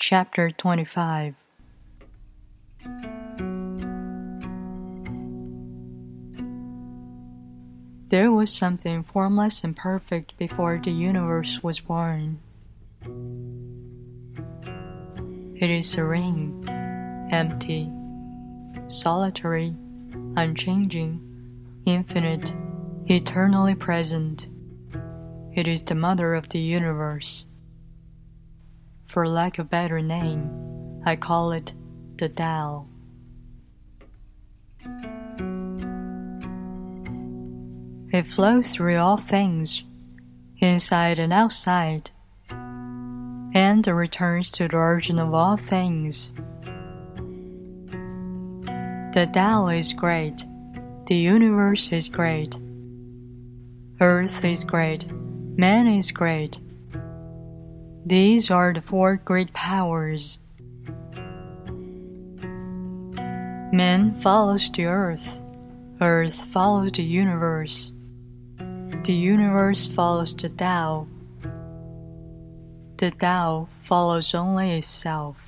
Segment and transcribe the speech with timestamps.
[0.00, 1.34] Chapter 25
[8.06, 12.38] There was something formless and perfect before the universe was born.
[15.56, 16.64] It is serene,
[17.32, 17.90] empty,
[18.86, 19.74] solitary,
[20.36, 21.20] unchanging,
[21.86, 22.54] infinite,
[23.06, 24.46] eternally present.
[25.52, 27.48] It is the mother of the universe.
[29.08, 31.72] For lack of a better name, I call it
[32.18, 32.86] the Tao.
[38.12, 39.82] It flows through all things,
[40.58, 42.10] inside and outside,
[42.50, 46.32] and returns to the origin of all things.
[49.14, 50.44] The Tao is great,
[51.06, 52.58] the universe is great,
[54.00, 56.60] earth is great, man is great.
[58.08, 60.38] These are the four great powers.
[63.68, 65.44] Man follows the earth,
[66.00, 67.92] earth follows the universe.
[69.04, 71.06] The universe follows the Tao.
[72.96, 75.47] The Tao follows only itself.